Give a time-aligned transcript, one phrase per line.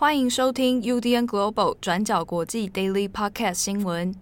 [0.00, 4.14] 欢迎收听 UDN Global 转角国际 Daily Podcast 新闻。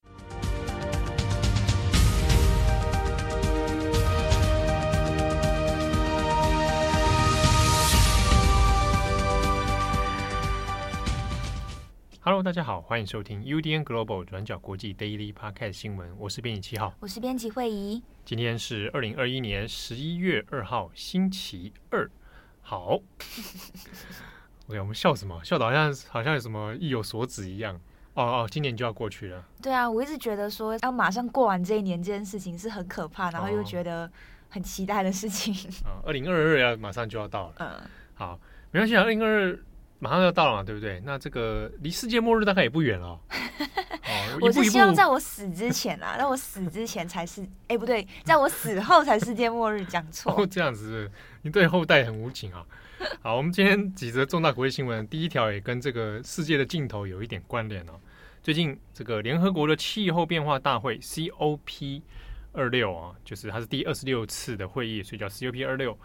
[12.20, 16.10] Hello，大家好，欢迎收听 UDN Global 转角国际 Daily Podcast 新闻。
[16.18, 18.02] 我是编辑七号，我是编辑惠仪。
[18.24, 22.10] 今天是二零二一年十一月二号，星期二。
[22.62, 22.98] 好。
[24.68, 25.40] OK，我们笑什么？
[25.44, 27.78] 笑的好像好像有什么意有所指一样。
[28.14, 29.44] 哦哦，今年就要过去了。
[29.62, 34.10] 对啊，我一直觉得说要马上过完这一年这件事情是很可怕，然后又觉得
[34.48, 35.54] 很期待的事情。
[35.84, 37.54] 啊、 哦，二零二二要马上就要到了。
[37.58, 37.68] 嗯，
[38.14, 39.58] 好，没关系啊，二零二二
[39.98, 41.00] 马上要到了嘛，对不对？
[41.04, 43.08] 那这个离世界末日大概也不远了。
[43.08, 43.20] 哦，
[44.40, 50.32] 我是希望在我死之前啊，在我死之前才是，哎，不对，在我死后才世界末日，讲 错。
[50.32, 51.10] 哦，这样子，
[51.42, 52.64] 你对后代很无情啊。
[53.22, 57.92] 好，我们今天几则重大国际新闻，第一条也跟这个世界的尽头有一点关联哦。
[58.42, 62.02] 最近这个联合国的气候变化大会 COP
[62.52, 65.98] 二六啊，就是它是第二十六次的会议，所以叫 COP 二六。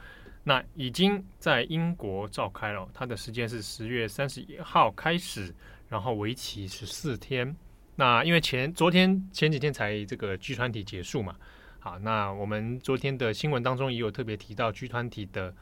[0.43, 5.53] 那已经在英国召开了，它的时间是十月三十一号开始，
[5.87, 7.55] 然后为期十四天。
[8.01, 11.35] 那因为前昨天前几天才这个 G 团体结束嘛，
[11.79, 15.53] 好，那我们昨天的新闻当中也有特别提到 G 团体的。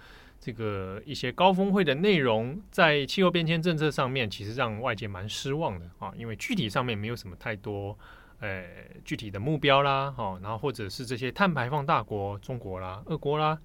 [0.42, 7.94] 这个一些高峰会的内容，在气候变迁政策上面，其实让外界蛮失望的啊，因为具体上面没有什么太多，
[8.40, 8.64] 呃，
[9.04, 13.60] 具体的目标啦，哈，然后或者是这些碳排放大国，中国啦、俄国啦、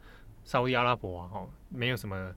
[0.45, 2.34] 沙乌地阿拉伯啊，哈，没有什么，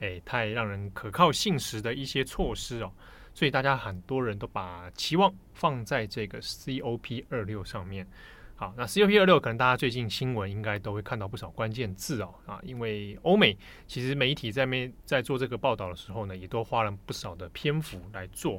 [0.00, 2.90] 哎，太让人可靠信实的一些措施哦，
[3.36, 8.06] 所以大家很多人都把期望放在这个 COP 二六上面。
[8.54, 13.54] 好，那 COP 二六可能大家最近新闻应该都会看到不少关键字哦啊，因为欧美
[13.86, 18.58] 其实媒体在面在做这个报道的时候呢，也都花了不少的篇幅来做。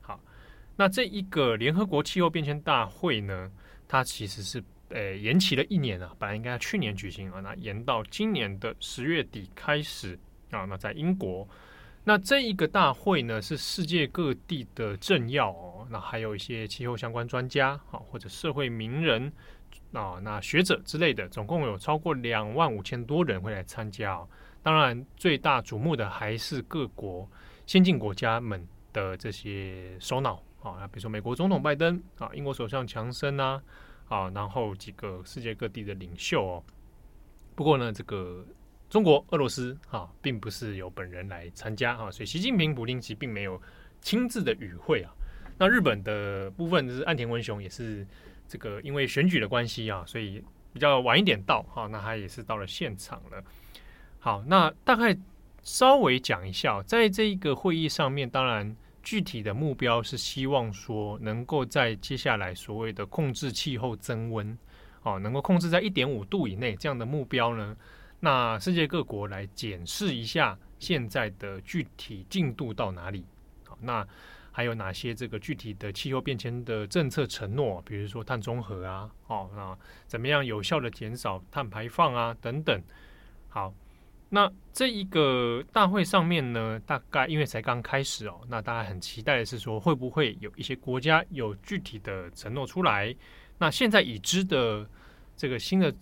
[0.00, 0.18] 好，
[0.74, 3.48] 那这一个联合国气候变迁大会呢，
[3.86, 10.18] 它其实是呃延期了一年啊，本来应该去年举行啊，那延到今年的十月底开始
[10.50, 11.48] 啊，那在英国。
[12.08, 19.32] 那这一个大会呢，是世界各地的政要哦，那还有一些气候相关专家啊，或者社会名人
[19.92, 24.28] 啊，那学者之类的，总共有超过两万五千多人会来参加哦。
[24.62, 27.28] 当然，最大瞩目的还是各国
[27.66, 33.60] 先进国家们的这些首脑啊，比如说美国总统拜登啊，英国首相强森啊，
[34.06, 36.62] 啊，然后几个世界各地的领袖哦。
[37.56, 38.46] 不过呢，这个。
[38.88, 43.60] 中国、俄罗斯哈，并不是由本人来参加哈，所以习近平、普丁其实并没有
[44.00, 45.12] 亲自的与会啊。
[45.58, 48.06] 那日本的部分就是岸田文雄，也是
[48.46, 50.42] 这个因为选举的关系啊，所以
[50.72, 51.88] 比较晚一点到哈。
[51.88, 53.42] 那他也是到了现场了。
[54.20, 55.16] 好，那大概
[55.62, 64.56] 稍微讲一下，在这一个会议上面，当然具体的目标是希望说，能够在接下来所谓的控制气候增温，
[65.02, 67.76] 哦，能够控制在一点五度以内这样的目标呢。
[68.18, 73.24] 那世界各国来检视一下现在的具体进度到哪里？
[73.66, 74.06] 好，那
[74.50, 77.80] 还有哪些这个具体的气候变迁的政策承诺？
[77.82, 82.34] 比如说碳中和啊，哦，那怎么样有效的减少碳排放啊？
[82.40, 82.82] 等等。
[83.48, 83.72] 好，
[84.30, 93.14] 那这一个大会上面呢，大概因为才刚开始哦，那大家很期待的是说，会不会有一些国家有具体的承诺出来？
[93.58, 94.88] 那现在已知的
[95.36, 95.94] 这个新的。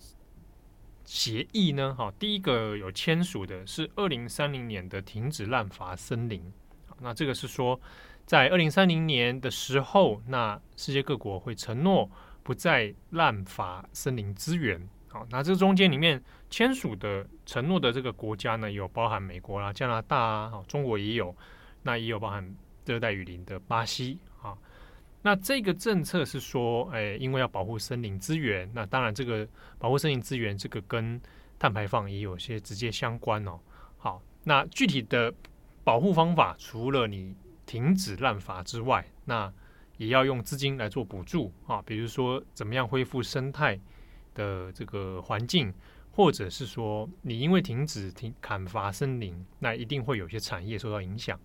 [1.05, 1.93] 协议呢？
[1.95, 6.51] 好，第一个有签署的是二零三零年的停止滥伐森林。
[6.99, 7.79] 那这个是说，
[8.25, 12.09] 在二零三零年的时候，那世界各国会承诺
[12.41, 14.89] 不再滥伐森林资源。
[15.07, 21.35] 好，那这中间里面签署的承诺的这个国家呢，有包含美国啦、加拿大啊，中国也有，
[21.83, 22.55] 那也有包含
[22.85, 24.19] 热带雨林的巴西。
[25.25, 29.47] 那这个政策是说，哎，因为要保护森林资源，那当然这个
[29.79, 31.19] 保护森林资源，这个跟
[31.57, 33.59] 碳排放也有些直接相关哦。
[33.97, 35.33] 好，那具体的
[35.83, 37.35] 保护方法，除了你
[37.65, 39.51] 停止滥伐之外，那
[39.97, 43.79] 也要用资金来做补助啊，比如说怎么样恢复生态
[44.35, 45.73] 的这个环境，
[46.11, 51.39] 或者是说你因为停止停砍伐森林，那一定会有些产业受到影响。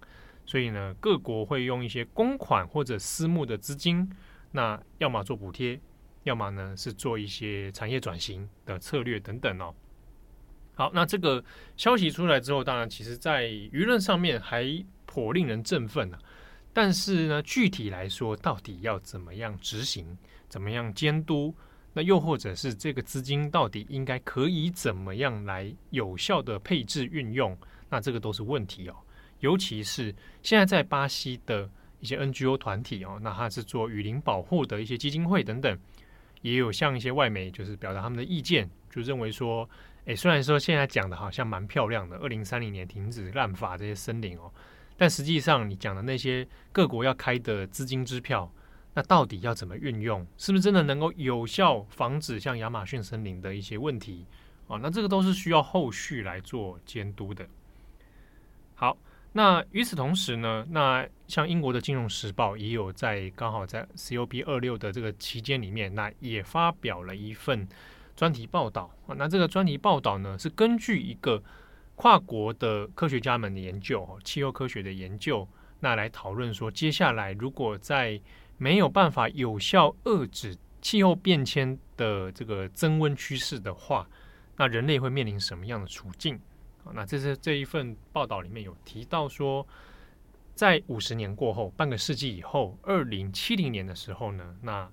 [0.50, 4.10] 所以呢，各国会用一些公款或者私募的资金，
[4.50, 5.80] 那要么做补贴，
[6.24, 9.72] 要么呢是做一些产业转型的策略等等哦。
[10.74, 11.44] 好，那这个
[11.76, 14.66] 消息出来之后，当然其实在舆论上面还
[15.06, 16.18] 颇令人振奋啊。
[16.72, 20.18] 但是呢，具体来说，到底要怎么样执行，
[20.48, 21.54] 怎么样监督，
[21.92, 27.56] 那又或者是这个资金到底应该可以怎么样来有效的配置运用，
[27.88, 28.96] 那这个都是问题哦。
[29.40, 35.78] 尤其是现在在巴西的一些 NGO 团体哦，那它是做雨林保护的一些基金会等等，
[36.42, 39.68] 也有像一些外媒就是表达他们的意见，就认为说，
[40.04, 44.50] 诶，虽然说现在讲的好像蛮漂亮的，二零三零年停止滥伐这些森林哦，
[44.96, 48.50] 但实际上你讲的那些各国要开的资金支票。
[48.92, 50.26] 那到底要怎么运用？
[50.36, 54.26] 是不是真的能够有效防止像亚马逊森林的一些问题
[54.66, 54.76] 啊？
[54.82, 57.46] 那这个都是需要后续来做监督的。
[58.74, 58.98] 好，
[59.32, 67.68] 那与此同时呢，那像英国的《金融时报》也有在刚好在 COP 二六的这个期间里面，那也发表了一份
[68.16, 69.14] 专题报道啊。
[69.16, 71.40] 那这个专题报道呢，是根据一个
[71.94, 75.46] 跨国的科学家们的研究，气候科学的研究，
[75.78, 78.20] 那来讨论说，接下来如果在
[78.58, 84.08] 没有办法有效遏制气候变迁的这个增温趋势的话，
[84.56, 86.40] 那人类会面临什么样的处境？
[86.92, 89.66] 那这是这一份报道里面有提到说，
[90.54, 94.90] 在五十年过后，半个世纪以后，二零七零年的时候呢，那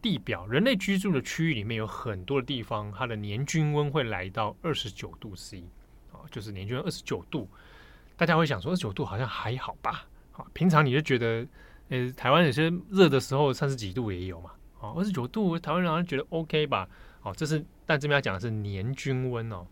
[0.00, 5.64] 地表人类居住的区域里面有很多的地方，它的年均温会来到二十九度 C，
[6.12, 7.48] 啊，就是年均温二十九度。
[8.16, 10.06] 大家会想说，二十九度好像还好吧？
[10.32, 11.46] 啊，平常你就觉得。
[11.90, 16.86] 呃，台湾有些热的时候三十几度也有嘛，哦，二十九度，台湾人好像觉得 OK 吧？
[17.22, 19.66] 哦，这是，但这边要讲的是年均温哦，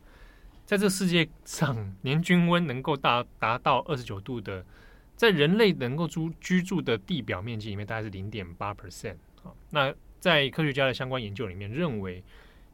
[0.67, 4.67] 在这世界上，年均温能够达达到二十九度的，
[5.15, 9.15] 在人类能够住居住的地表面积里面，大概是零点八 percent
[9.45, 9.55] 啊。
[9.71, 12.23] 那在科学家的相关研究里面认为，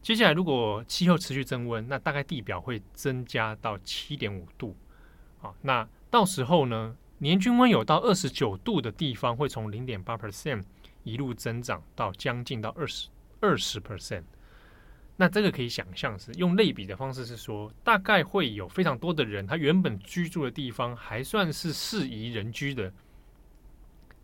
[0.00, 4.74] 接下来如果气候持续增温，那大概地表会增加到七点五度
[5.42, 5.52] 啊。
[5.60, 6.96] 那到时候呢？
[7.18, 10.64] 年均温有到二十九度的地方，会从零点八 percent
[11.04, 13.08] 一路增长到将近到二十
[13.38, 14.24] 二十 percent。
[15.16, 22.92] 那这个可以想象是用类比的方式是说，大概会有非常多的人，他原本居住的地方还算是适宜人居的，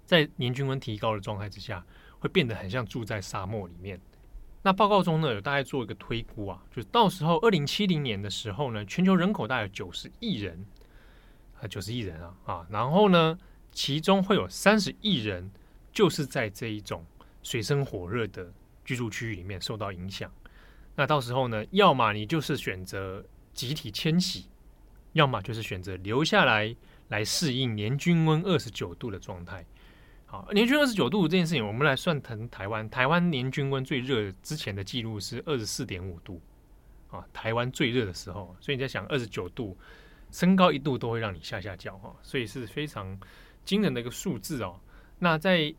[0.04, 1.84] 在年均温提高的状态之下，
[2.18, 4.00] 会变得很像住在沙漠里面。
[4.62, 10.66] 那报告中呢，有大概做一个推估啊，就是到时候二零七零年的时候呢，全球人口大概九十亿人。
[11.60, 13.36] 啊，九十亿人啊啊，然后呢，
[13.72, 15.50] 其中会有三十亿人
[15.92, 17.04] 就是在这一种
[17.42, 18.52] 水深火热的
[18.84, 20.30] 居住区域里面受到影响。
[20.98, 23.24] 那到时候呢，要么你就是选择
[23.54, 24.46] 集体迁徙，
[25.12, 26.74] 要么就是选择留下来
[27.06, 29.64] 来适应年均温二十九度的状态。
[30.26, 36.42] 好，年均二十九度这件事情，我们来算腾台湾，台湾年均温最热之前的记录是二十四点五度
[37.12, 39.78] 啊，台湾最热的时候，所以你在想二十九度。
[40.30, 43.18] 升高一度都会让你吓吓叫哈，所以是非常
[43.64, 44.78] 惊人的一个数字哦。
[45.20, 45.74] 那在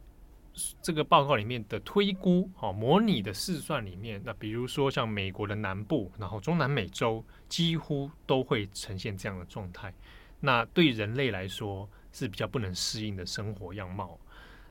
[0.81, 9.93] 这个报告里面的推估哦，模拟的试算里面，那比如说像美国的南部，然后中南美洲几乎都会呈现这样的状态。
[10.39, 14.19] 那对人类来说是比较不能适应的生活样貌。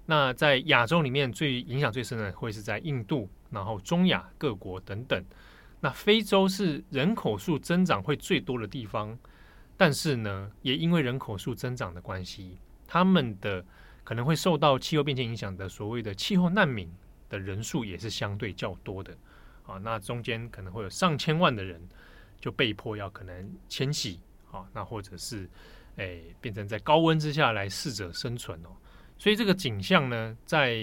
[0.06, 5.22] 那在亚洲里面最影响最深的会是在印度，然后中亚各国等等。
[5.80, 9.18] 那非洲是人口数增长会最多的地方。
[9.76, 13.64] 但是呢，也因为人口数增长的关系，他们的
[14.08, 16.90] 可能会受到气候变迁影响的所谓的气候难民
[17.28, 19.14] 的人数也是相对较多的
[19.66, 19.76] 啊。
[19.76, 21.86] 那中间可能会有上千万的人
[22.40, 24.18] 就被迫要可能迁徙
[24.50, 25.46] 啊，那或者是
[25.96, 28.70] 诶、变成在高温之下来适者生存哦。
[29.18, 30.78] 所以这个景象呢，在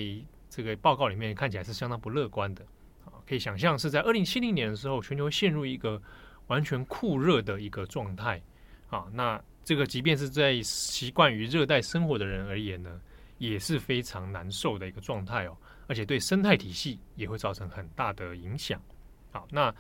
[0.48, 2.64] 这个报告里面看起来是相当不乐观的
[3.06, 3.18] 啊。
[3.26, 6.00] 可以想象是在二零七零年的时候，全球陷入一个
[6.46, 8.40] 完全酷热的一个状态。
[8.92, 13.02] 啊，那这个即便是在习惯于热带生活的人而言呢，
[13.38, 18.82] 也是非常难受的一个状态哦，而且对生态体系也会造成很大的影响。
[19.32, 19.74] 好，那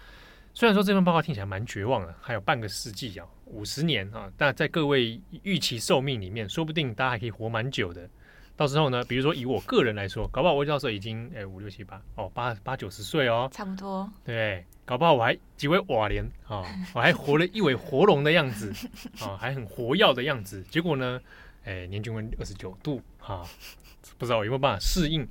[0.54, 8.10] 虽然说这份报告听起来蛮绝望的，还有半个世纪啊，五十年啊，但在各位预期寿命里面，说不定大家还可以活蛮久的。
[8.58, 14.10] 到时候呢，比如说以我个人来说，搞不好我到时候已经诶五六七八哦八八九十岁哦，差不多。
[14.24, 18.74] 对，搞不好我还几位瓦莲啊，我还活了一尾活龙的样子
[19.20, 20.64] 啊，还很活跃的样子。
[20.70, 21.20] 结果呢，
[21.66, 23.46] 诶年均温二十九度啊，
[24.18, 25.28] 不知道有没有办法适应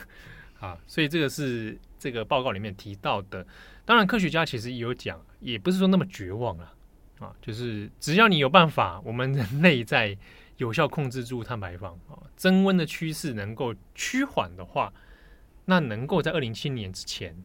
[0.60, 0.78] 啊？
[0.86, 3.46] 所以这个是这个报告里面提到的。
[3.84, 6.74] 当然，科学家其实也有讲，也不是说那么绝望啊
[7.18, 10.16] 啊，就是只要你有办法，我们人类在。
[10.58, 14.90] 有效控制住碳排放啊，增温的趋势能够趋缓的话，
[15.66, 17.36] 那能够在二零七零年之前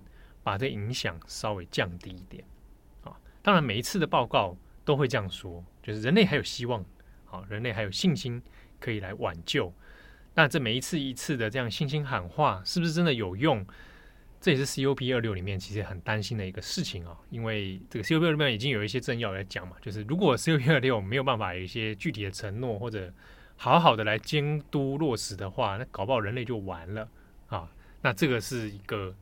[0.43, 2.41] 把这影响稍微降低一点
[3.03, 3.11] 啊。
[3.41, 4.55] 当然，每一次的报告
[4.85, 6.85] 都会这样说，就是人类还有希望，
[7.31, 8.41] 啊，人类还有信心
[8.79, 9.73] 可以来挽救。
[10.33, 13.65] 那这每一次一次的这样信心喊话，是不是真的有用？
[14.39, 23.13] 这也是 COP 二六里面其实很担心的一个事情啊，因为这个 COP 二六里面已经有一些政要来讲嘛，就是如果 COP 二六没有办法有一些具体的承诺或者
[23.55, 27.07] 好好的来监督落实的话，那搞不好人类就完了
[27.47, 27.69] 啊。
[28.01, 29.13] 那这个是一个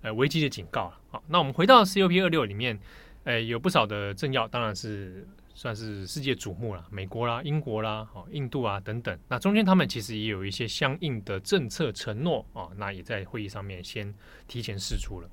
[0.00, 1.20] 呃危机的警告啊。
[1.26, 2.78] 那我们回到 COP 二六里面，
[3.24, 5.26] 呃，有不少的政要，当然是。
[5.58, 9.18] 算是世界瞩目了，美国啦、英国啦、哦、印度啊等等。
[9.26, 14.14] 那中间他们其实也有一些相应的政策承诺啊，那也在会议上面先
[14.46, 15.28] 提前释出了。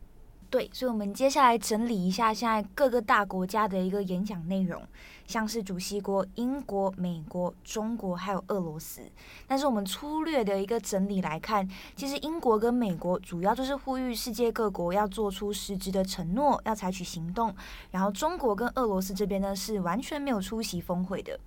[0.56, 4.82] 对，所以，我们接下来整理一下现在各个大国家的一个演讲内容，
[5.28, 9.02] 像是主席国英国、美国、中国还有俄罗斯。
[9.46, 17.54] 但是，我们粗略的一个整理来看，其实英国跟美国主要就是呼吁世界各国要做出实质的承诺，要采取行动。
[17.92, 21.38] 然后，中国跟俄罗斯这边呢是完全没有出席峰会的。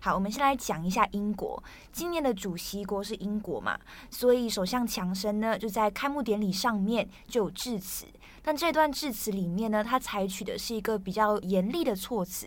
[0.00, 1.62] 好，我们先来讲一下英国。
[1.92, 3.78] 今年的主席国是英国嘛，
[4.10, 8.06] 所以首相强生呢就在开幕典礼上面就有致辞。
[8.42, 12.46] 但这段致辞里面呢，他采取的是一个比较严厉的措辞，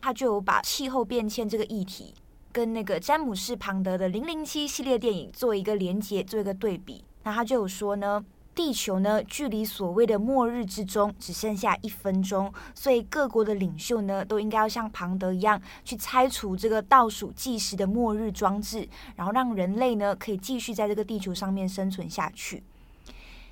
[0.00, 2.14] 他就有把气候变迁这个议题
[2.52, 7.04] 跟那个詹姆士庞德的《零零七》系列电影做一个连接，做一个对比。
[7.24, 22.62] 那他就有说呢，地球呢距离所谓的末日之中只剩下一分钟，所以各国的领袖呢都应该要像庞德一样去拆除这个倒数计时的末日装置，然后让人类呢可以继续在这个地球上面生存下去。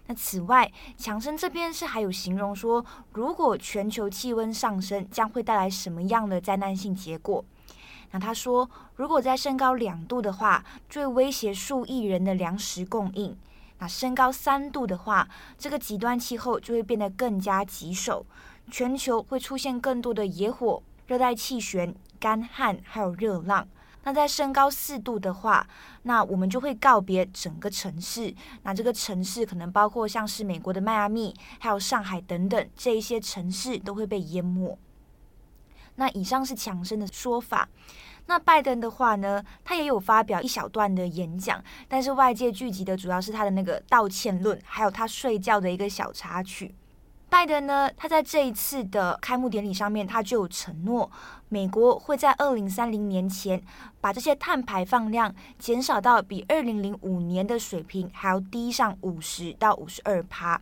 [0.07, 7.45] 那此外，强生这边是还有形容说，如果全球气温上升，将会带来什么样的灾难性结果？
[8.11, 13.37] 那他说，如果再升高两度的话，就会威胁数亿人的粮食供应；
[13.81, 18.25] 那升高三度的话，这个极端气候就会变得更加棘手，
[18.71, 23.67] 全球会出现更多的野火、热带气旋、干旱，还有热浪。
[24.03, 25.67] 那在升高四度的话，
[26.03, 28.35] 那我们就会告别整个城市。
[28.63, 34.79] 那这个城市可能包括像是美国的迈阿密，还有上海等等这一些城市都会被淹没。
[35.97, 37.69] 那以上是强生的说法。
[38.31, 46.73] 那拜登的话呢，他也有发表一小段的演讲，但是外界聚集的主要是他的那个道歉论，还有他睡觉的一个小插曲。
[47.29, 51.11] 拜登呢，他在这一次的开幕典礼上面，他就有承诺，
[51.49, 53.61] 美国会在二零三零年前
[54.01, 60.61] 把这些碳排放量减少到比二零零五年的水平还要低上五十到五十二趴。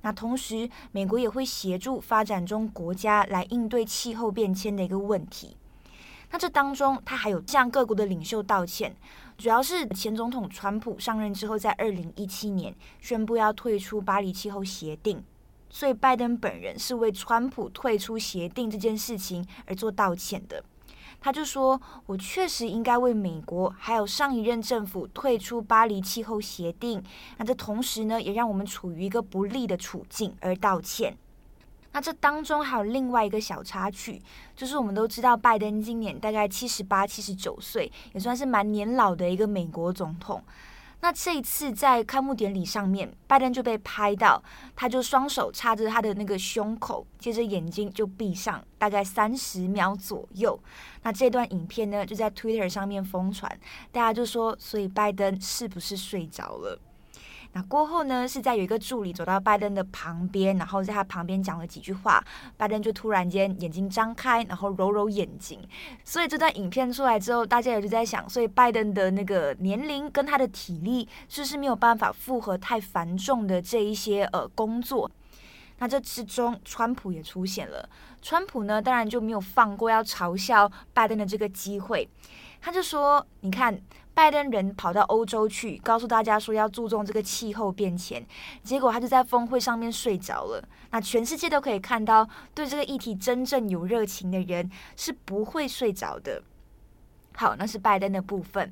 [0.00, 5.58] 那同时，美国也会协助发展中国家来应对气候变迁的一个问题。
[6.30, 8.94] 那这当中，他还有向各国的领袖道歉，
[9.36, 15.22] 主要是前总统川普上任之后，在二零一七年宣布要退出巴黎气候协定。
[15.68, 20.62] 所以，拜登本人是为川普退出协定这件事情而做道歉的。
[21.20, 27.00] 他就说：“我确实应该为美国还有上一任政府退出巴黎气候协定，
[27.36, 31.16] 那这同时呢，也让我们处于一个不利的处境而道歉。”
[31.92, 34.22] 那这当中还有另外一个小插曲，
[34.54, 40.42] 就是我们都知道，拜登今年大概七十八、七十九岁，也算是蛮年老的一个美国总统。
[41.02, 44.42] 那这一次在开幕典礼上面，拜登就被拍到，
[44.76, 50.60] 他就双手插着他的那个胸口，接着眼睛就闭上，大概三十秒左右。
[51.02, 53.50] 那这段影片呢，就在 Twitter 上面疯传，
[53.90, 56.78] 大家就说，所以拜登是不是睡着了？
[57.52, 62.24] 那过后呢，是在有一个助理走到拜登的旁边，然后在他旁边讲了几句话，
[62.56, 65.60] 拜登就突然间眼睛张开，然后揉揉眼睛。
[66.04, 75.10] 所以这段影片出来之后，大家也就在想，所以拜登的那个年龄跟他的体力，是不是没有办法负荷太繁重的这一些呃工作？
[75.78, 77.88] 那这之中，川普也出现了。
[78.22, 82.08] 川普呢，当然就没有放过要嘲笑拜登的这个机会，
[82.60, 83.76] 他就说：“你看。”
[84.20, 88.22] 拜登人跑到欧洲去，告诉大家说要注重这个气候变迁，
[88.62, 90.62] 结果他就在峰会上面睡着了。
[90.90, 96.42] 那全世界都可以看到，对这个议题真正有热情的人是不会睡着的。
[97.34, 98.70] 好，那是拜登的部分。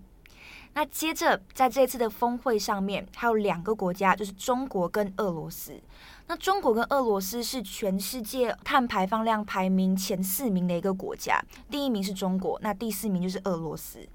[0.74, 5.80] 那接着在这次的峰会上面，还有两个国家，就是中国跟俄罗斯。
[6.26, 14.06] 那中国跟俄罗斯是全世界碳排放量排名前四名的一个国家，第一名是中国，那第四名就是俄罗斯。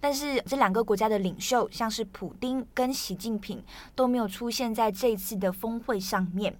[0.00, 3.62] 但是这两个国家的领袖，像是普丁跟习近平，
[3.94, 6.56] 都没有出现在这一次的峰会上面。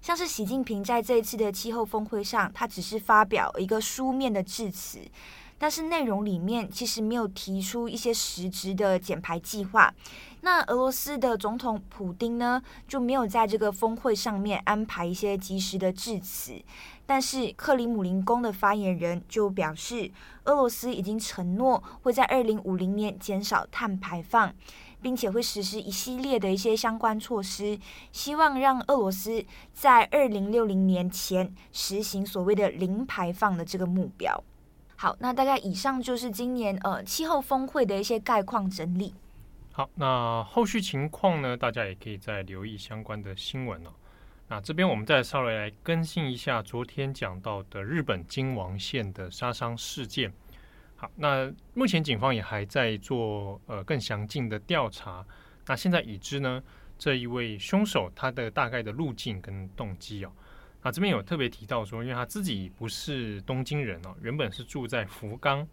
[0.00, 4.98] 像是习近平在这一次的气候峰会上，他只是发表一个书面的致辞，
[5.56, 9.94] 但是内容里面其实没有提出一些实质的减排计划。
[10.42, 16.60] 那俄罗斯的总统普丁呢，就没有在这个峰会上面安排一些及时的致辞。
[17.06, 20.10] 但是克里姆林宫的发言人就表示，
[20.44, 24.54] 俄罗斯已经承诺会在二零五零年减少碳排放，
[25.02, 27.78] 并且会实施一系列的一些相关措施，
[28.10, 34.42] 希望让俄罗斯在二零六零年前实行所谓的零排放的这个目标。
[34.96, 39.12] 好，那大概以上就是今年呃气候峰会的一些概况整理。
[39.72, 43.90] 好，那后续情况呢，大家也可以再留意相关的新闻哦。
[44.54, 50.32] 那这边我们再稍微来更新一下昨天讲到的日本京王线的杀伤事件。
[50.94, 55.26] 好，那目前警方也还在做呃更详尽的调查。
[55.66, 56.62] 那现在已知呢，
[56.96, 60.30] 这一位凶手他的大概的路径跟动机哦。
[60.84, 65.66] 那这边有特别提到说，因为他自己不是东京人哦，原本是住在福冈，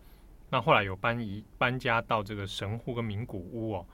[0.49, 3.85] 那后来有搬移搬家到这个神户跟名古屋哦。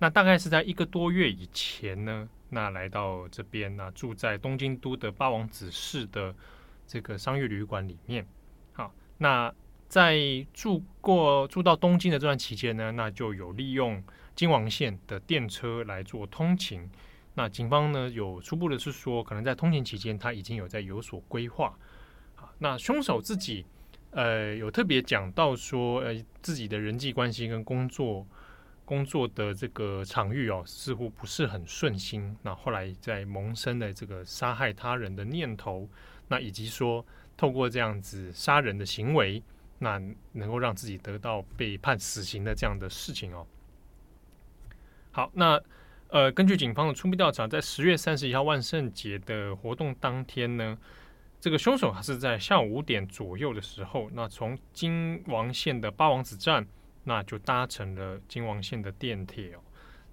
[0.00, 6.34] 那大概是在一个多月以前呢，那来到这边那住在东京都的八王子市的
[6.88, 8.26] 这个商业旅馆里面。
[8.72, 9.54] 好，那。
[9.90, 10.16] 在
[10.54, 14.00] 住过住到东京的这段期间呢，那就有利用
[14.36, 16.88] 京王线的电车来做通勤。
[17.34, 21.76] 那警方呢有初步的是说，可能在通勤期间他已经有在有所规划。
[22.36, 23.66] 好，那凶手自己
[24.12, 28.24] 呃有特别讲到说，呃自己的人际关系跟工作
[28.90, 32.36] 工作的这个场域哦，似乎不是很顺心。
[32.42, 35.88] 那后来在萌生的这个杀害他人的念头，
[36.26, 37.06] 那以及说
[37.36, 39.40] 透过这样子杀人的行为。
[39.82, 39.98] 那
[40.32, 43.46] 能够让自己得到被判死刑的这样的事情哦。
[45.10, 45.58] 好，那
[46.08, 50.76] 呃，根据警方的初步调查，在十月三十一号万圣节的活动当天呢，
[51.40, 56.66] 这个凶手还是在下午五点左右的时候，那从金王线的八王子站，
[57.04, 59.60] 那就搭乘了京王线的电铁哦，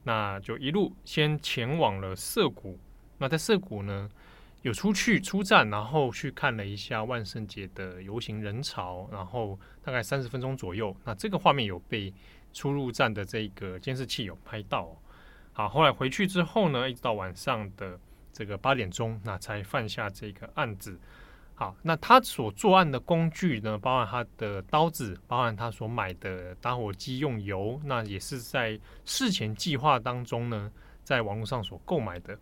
[0.03, 2.79] 那就一路先前往了涩谷。
[3.17, 4.09] 那在涩谷呢，
[4.61, 10.95] 有出去出站，然后去看了一下万圣节的游行人潮，然后大概三十分钟左右。
[11.03, 12.13] 那这个画面有被
[12.53, 14.95] 出入站的这个监视器有拍到。
[15.51, 17.99] 好，后来回去之后呢，一直到晚上的
[18.31, 20.99] 这个八点钟，那才犯下这个案子。
[21.59, 30.71] 好，那他所作案的工具呢，包含他的刀子，包含他所买的打火机用油，那也是在事前计划当中呢，
[31.03, 32.37] 在网络上所购买的。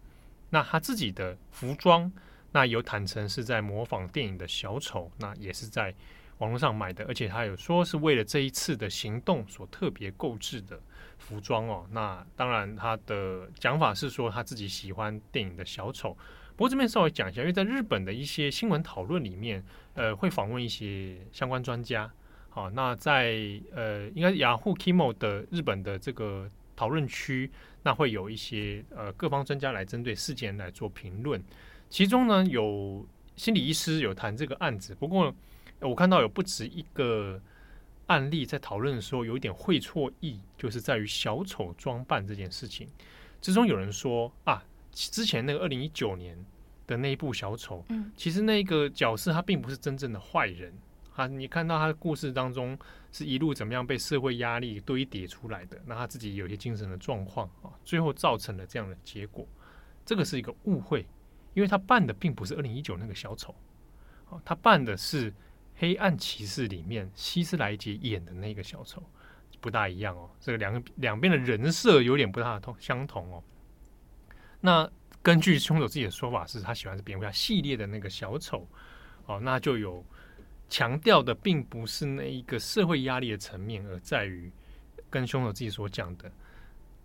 [0.49, 2.11] 那他自己的服装，
[2.51, 5.95] 那有坦诚是在模仿电影的小丑，那也是在
[6.39, 10.77] 网络上买的，而且他有说是为了这一次的行动所特别购置的
[11.17, 11.87] 服装哦。
[11.89, 16.17] 那当然他的讲法是说他自己喜欢电影的小丑，
[16.55, 19.63] 不过这边稍微讲一下，因为在日本的一些新闻讨论里面，
[19.93, 22.11] 呃，会访问一些相关专家。
[22.49, 23.35] 好，那在
[23.73, 27.51] 呃，应该是雅虎 Kimo 的日本的这个讨论区。
[27.87, 31.39] 那会有一些呃各方专家来针对事件来做评论，
[31.87, 35.31] 其中呢有心理医师有谈这个案子，不过
[35.81, 37.39] 我看到有不止一个
[38.07, 42.87] 案例在讨论的时候有一点会错意，就是在于小丑装扮这件事情。
[43.39, 44.65] 之中有人说啊，
[44.95, 46.37] 之前那个二零一九年
[46.87, 50.73] 的那一部小丑，嗯，其实那个角色他并不是真正的坏人。
[51.15, 52.77] 啊，你看到他的故事当中
[53.09, 59.47] 是一路怎么样被社会压力堆叠出来的，那他自己有些精神的状况啊，最后造成了这样的结果，
[60.05, 61.07] 这个是一个误会，
[61.53, 63.55] 因为他扮的并不是二零一九那个小丑，
[64.29, 65.31] 啊，他扮的是
[65.77, 69.01] 《黑暗骑士》里面希斯莱杰演的那个小丑，
[69.61, 73.41] 不大一样哦，这个两个两边的人设有点不大同相同哦。
[74.65, 78.67] 那根据凶手自己的说法，是他喜欢是蝙蝠侠系列的那个小丑，
[79.27, 80.03] 哦，那就有。
[80.67, 84.51] 强调的并不是那一个社会压力的层面，而在于
[85.11, 86.29] 跟凶手自己所讲的，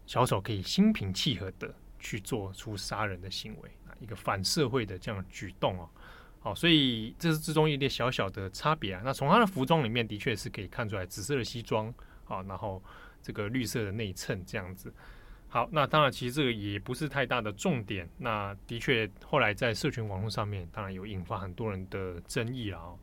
[0.07, 5.87] 小丑可以心平气和的去做出杀人的行为啊，一个反社会的这样举动哦。
[6.41, 9.03] 好，所以这是之中一点小小的差别啊。
[9.05, 11.93] 那从他的服装里面，的确是可以看出来紫色的西装
[12.25, 12.83] 啊，然后
[13.23, 14.91] 这个绿色的内衬这样子。
[15.53, 18.09] 好，那当然其实这个也不是太大的重点。
[18.17, 22.97] 那的确后来在社群网络上面，当然有引发很多人的争议了哦。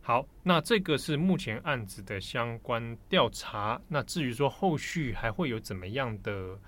[0.00, 3.78] 好，那这个是目前案子的相关调查。
[3.86, 6.58] 那至于说后续还会有怎么样的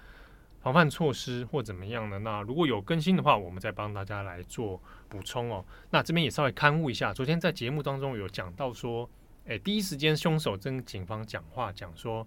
[0.60, 5.64] 防范措施或怎么样的，那如果有更新的话，我们再帮大家来做补充哦。
[5.90, 9.08] 那这边也稍微勘误一下，昨天在节目当中有讲到说，
[9.46, 12.26] 诶，第一时间凶手跟警方讲话讲说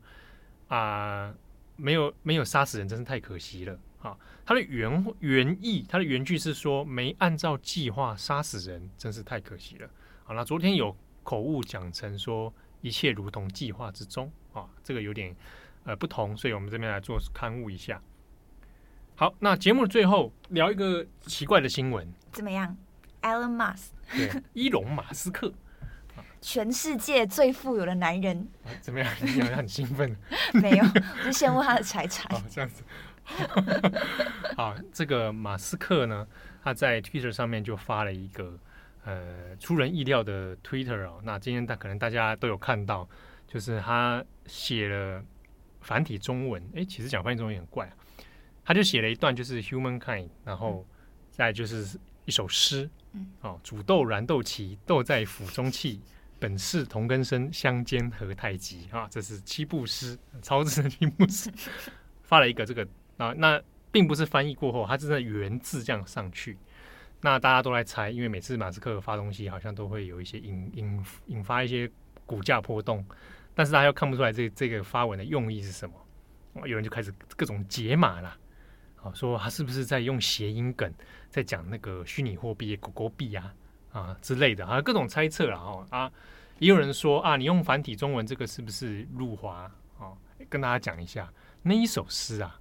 [0.69, 1.31] 啊，
[1.79, 3.79] 没有没有杀死人，真是太可惜了。
[4.01, 9.89] 啊，他的原原意，他的原句是说，没按照计划杀死人，真是太可惜了。
[10.23, 15.35] 好，那昨天有口误讲成说一切如同计划之中啊，这个有点
[15.83, 18.01] 呃不同，所以我们这边来做勘误一下。
[19.15, 22.77] 好，那节目的最后聊一个奇怪的新闻，怎么样
[23.21, 25.53] ？Elon Musk，对，伊隆马斯克，
[26.41, 28.47] 全世界最富有的男人。
[28.63, 29.13] 啊、 怎么样？
[29.21, 30.15] 你好像很兴奋？
[30.53, 32.25] 没有，我就羡慕他的财产。
[32.35, 32.83] 哦，这样子。
[34.55, 36.27] 好，这个马斯克呢，
[36.63, 38.57] 他在 Twitter 上面就发了一个
[39.05, 41.19] 呃出人意料的 Twitter 哦。
[41.23, 43.07] 那今天大可能大家都有看到，
[43.47, 45.23] 就是他写了
[45.81, 46.63] 繁体中文。
[46.75, 47.93] 哎，其实讲繁体中文也很怪啊。
[48.65, 50.85] 他就写了一段，就是 Humankind，然后
[51.31, 52.89] 再就是一首诗。
[53.13, 56.01] 嗯，哦，煮豆燃豆萁，豆在釜中泣。
[56.39, 59.07] 本是同根生，相煎何太急啊！
[59.11, 61.51] 这是七步诗，超字的七步诗，
[62.23, 66.57] 发了一个这个啊，那并不是翻译过后，它是在原字这样上去。
[67.21, 71.91] 那大家都来猜，因为每次马斯克发东西，好像都会有一些引引引发一些
[72.25, 73.05] 股价波动，
[73.53, 75.95] 但是大家又看不出来这这个发文的用意是什么。
[76.65, 78.37] 有人就开始各种解码了，
[79.03, 80.93] 啊，说他是不是在用谐音梗，
[81.29, 83.53] 在讲那个虚拟货币狗狗币啊？
[83.91, 86.11] 啊之类的啊，各种猜测了哈啊，
[86.59, 89.69] 也有人说啊，你用繁体中文这个是不是辱华？
[89.97, 90.17] 哦，
[90.49, 92.59] 跟大家讲一下，那一首诗啊，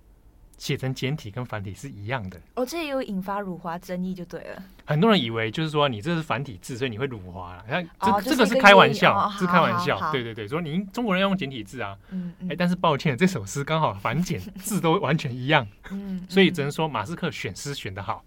[0.56, 2.40] 写成简体跟繁体是一样的。
[2.56, 4.62] 哦，这也有引发辱华争议就对了。
[4.84, 7.64] 很多人以为就是说你这是繁体字，所以你会辱华了。
[7.68, 10.10] 看这、哦、这个是开玩笑，哦、是开玩笑。
[10.10, 18.24] 对对对，说你中国人要用简体字啊，嗯嗯，哎，但是抱歉，这首诗刚好繁简字都完全一样，嗯，所以只能说马斯克选诗选得好，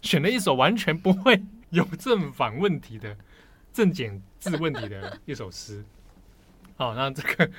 [0.00, 1.42] 选了一首完全不会。
[1.70, 3.16] 有正反问题的
[3.72, 5.84] 正简字问题的一首诗，
[6.76, 7.50] 好，那这个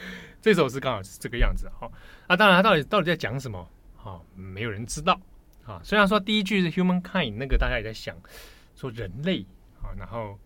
[0.41, 1.91] 这首诗刚好是这个样子，好，
[2.27, 5.19] 啊，当然他到底到底在讲什么，好，没有人知道，
[5.65, 8.15] 啊，虽然说第一句是 humankind，那个大家也在想
[8.75, 9.45] 说人类，
[9.81, 10.39] 啊，然后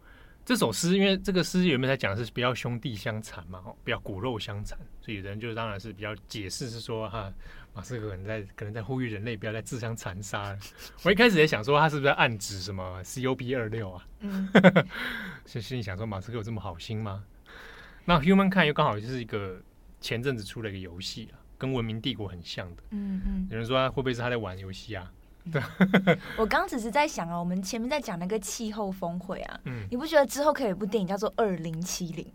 [0.43, 7.31] 这首诗，因为这个诗原本在讲的是不要兄弟相残嘛，哦，不要骨肉相残，所以人就当然是比较解释是说哈。
[7.73, 10.57] 马斯克可能在可能在呼吁人类不要再自相残杀。
[11.03, 14.05] 我一开始也想说他是不是在暗指什么 COP 二六啊？
[14.19, 14.49] 嗯，
[15.45, 17.23] 心心里想说马斯克有这么好心吗？
[18.03, 19.61] 那 Humankind 又刚好就是一个
[19.99, 22.83] 前阵子出了一个游戏啊，跟文明帝国很像的。
[22.89, 25.11] 嗯嗯，有人说他会不会是他在玩游戏啊？
[25.51, 25.61] 对，
[26.37, 32.27] 我刚只是在想啊，我们前面在讲那个气候峰会啊，嗯，你不觉得之后可以有一部电影叫做二零七零？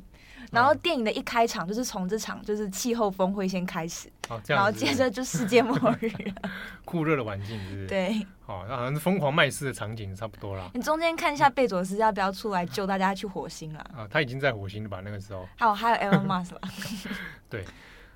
[0.51, 6.11] 然后电影的一开场就是从这场就是气候峰会先开始，哦、然后接着就世界末日
[6.85, 7.87] 酷热的环境是不是？
[7.87, 10.71] 对，好、哦，那好像是疯狂麦斯的场景差不多了。
[10.75, 13.81] 你中间看一下贝佐斯要不要出来救大家去火星了？
[13.97, 15.01] 啊，他已经在火星了吧？
[15.05, 15.49] 那个时候。
[15.57, 16.61] 还有还有 Elon Musk 了。
[17.51, 17.65] 对，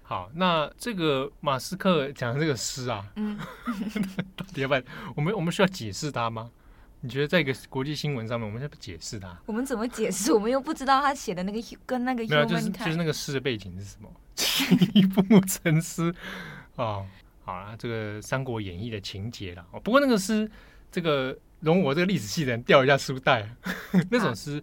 [0.02, 3.38] 好，那这个马斯克讲的这个诗啊，嗯，
[4.36, 4.82] 到底要不要？
[5.14, 6.50] 我们我们需要解释他吗？
[7.02, 9.36] 你觉得在一个国际新闻上面，我们要不解释它？
[9.46, 10.32] 我们怎么解释？
[10.32, 14.10] 我们又不知道他写的那个跟那个没有，就是就是那个诗的背景是什么？
[14.34, 16.14] 泣不成诗
[16.76, 17.06] 哦，
[17.42, 19.66] 好了，这个《三国演义》的情节了。
[19.70, 20.50] 哦，不过那个诗，
[20.92, 23.48] 这个容我这个历史系的人掉一下书袋，
[24.10, 24.62] 那首诗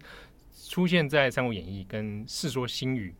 [0.68, 3.14] 出现在《三国演义》跟《世说新语》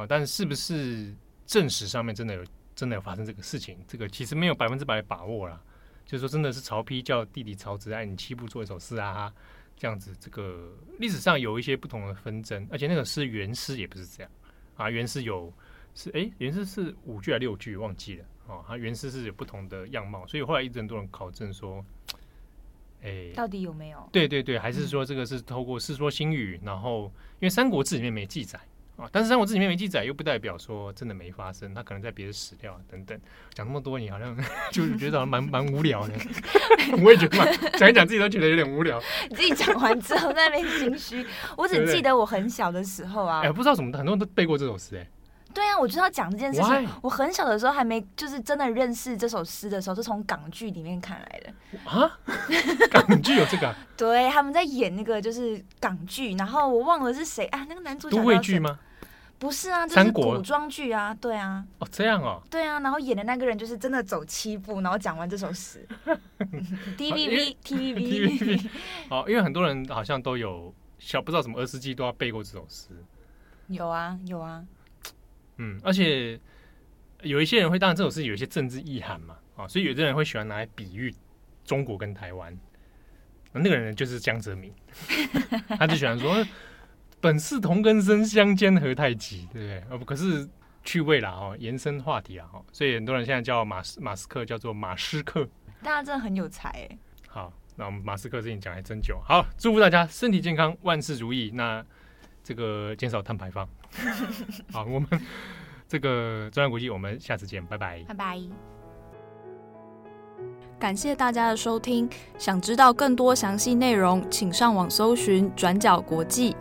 [0.00, 1.14] 啊，但是是不是
[1.46, 3.78] 正史上面真的有真的有发生这个事情？
[3.86, 5.60] 这个其实没有百分之百的把握了。
[6.06, 9.32] 就是说，真的是曹丕叫弟弟曹植，哎，你七步做一首诗啊，
[9.76, 10.16] 这样子。
[10.20, 14.32] 这个历史上有一些不同的纷争，而且那个诗原诗也不是这样
[14.76, 15.52] 啊，原诗有
[15.94, 21.84] 是哎，原诗是五句还是六句忘记了哦，它原诗是有不同的样貌，所以后来一直很多人考证说，
[23.02, 24.08] 哎，到底有没有？
[24.12, 28.60] 对对对，还是说这个是透过《世说新语》，然后因为《三国志》里面没记载。
[28.96, 29.08] 啊！
[29.12, 31.74] 但是《三国志》里面没记载，又不代表说真的没发生。
[31.74, 33.18] 他可能在别的史料等等
[33.52, 34.36] 讲那么多，你好像
[34.72, 36.14] 就觉得好像蛮蛮无聊的。
[37.04, 37.44] 我也觉得嘛，
[37.78, 39.00] 讲一讲自己都觉得有点无聊。
[39.28, 41.26] 你自己讲完之后在那边心虚。
[41.56, 45.06] 我只记得我很小的时候啊，哎、欸，不知道怎么很多人都背过这首诗哎。
[45.52, 46.88] 对啊，我就要讲这件事情。
[47.00, 52.18] 我很小的时候还没就是真的认识这首诗的时候，是从港剧里面看来的啊。
[52.90, 53.74] 港剧有这个、啊？
[53.96, 57.64] 对，他们在演那个就是港剧，然后我忘了是谁啊？
[57.70, 58.78] 那个男主角都会剧吗？
[59.38, 61.64] 不是啊，这是古装剧啊，对啊。
[61.78, 62.42] 哦，这样哦。
[62.50, 65.86] 对啊，然后演的那个人就是真的走七步，然后讲完这首诗。
[66.96, 68.70] D V V T V V T V V。
[69.10, 72.88] 哦，因为很多人好像都有小不知道什么儿时记都要背过这首诗。
[73.68, 74.64] 有啊，有啊。
[75.58, 76.40] 嗯，而且
[77.22, 81.14] 有一些人会，当然这首诗有一些政治意涵嘛，啊，所以有的人会喜欢拿来比喻
[81.64, 82.56] 中国跟台湾。
[83.52, 84.72] 那个人就是江泽民，
[85.78, 86.42] 他就喜欢说。
[87.26, 89.82] 本是同根生，相煎何太急，对不对？
[89.90, 90.48] 哦，可是
[90.84, 95.44] 趣味啦，哦，延伸话题啊，哦，所以很多人现在叫马斯马斯克叫做马斯克，
[95.82, 96.98] 大家真的很有才哎。
[97.26, 101.50] 好，那我们马斯克事情讲还真久，好，祝福大家身体健康，万事如意。
[101.52, 101.84] 那
[102.44, 103.68] 这个减少碳排放。
[104.72, 105.08] 好，我们
[105.88, 108.40] 这个中央国际，我们下次见，拜拜， 拜拜。
[110.78, 112.08] 感谢大家的收听，
[112.38, 116.54] 想知道更多详细内容，请上网搜寻转角国际。